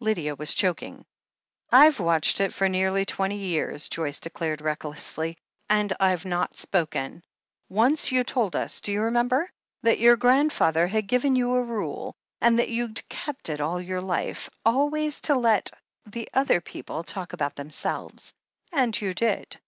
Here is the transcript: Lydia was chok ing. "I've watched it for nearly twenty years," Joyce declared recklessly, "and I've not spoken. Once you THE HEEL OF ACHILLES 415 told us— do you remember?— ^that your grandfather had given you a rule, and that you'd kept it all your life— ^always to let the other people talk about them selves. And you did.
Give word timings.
Lydia 0.00 0.34
was 0.34 0.54
chok 0.54 0.82
ing. 0.82 1.04
"I've 1.70 2.00
watched 2.00 2.40
it 2.40 2.54
for 2.54 2.66
nearly 2.66 3.04
twenty 3.04 3.36
years," 3.36 3.90
Joyce 3.90 4.18
declared 4.20 4.62
recklessly, 4.62 5.36
"and 5.68 5.92
I've 6.00 6.24
not 6.24 6.56
spoken. 6.56 7.22
Once 7.68 8.10
you 8.10 8.24
THE 8.24 8.32
HEEL 8.32 8.44
OF 8.44 8.48
ACHILLES 8.48 8.52
415 8.52 8.52
told 8.52 8.64
us— 8.64 8.80
do 8.80 8.92
you 8.92 9.02
remember?— 9.02 9.52
^that 9.84 10.00
your 10.02 10.16
grandfather 10.16 10.86
had 10.86 11.06
given 11.06 11.36
you 11.36 11.52
a 11.56 11.62
rule, 11.62 12.14
and 12.40 12.58
that 12.58 12.70
you'd 12.70 13.06
kept 13.10 13.50
it 13.50 13.60
all 13.60 13.78
your 13.78 14.00
life— 14.00 14.48
^always 14.66 15.20
to 15.26 15.34
let 15.34 15.70
the 16.06 16.26
other 16.32 16.62
people 16.62 17.04
talk 17.04 17.34
about 17.34 17.56
them 17.56 17.68
selves. 17.68 18.32
And 18.72 18.98
you 18.98 19.12
did. 19.12 19.60